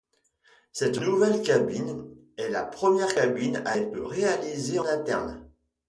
Cette 0.71 0.97
nouvelle 0.99 1.43
cabine 1.43 2.09
est 2.35 2.49
la 2.49 2.63
première 2.63 3.13
cabine 3.13 3.61
à 3.65 3.77
être 3.77 3.99
réalisée 4.01 4.79
en 4.79 4.85
interne. 4.85 5.47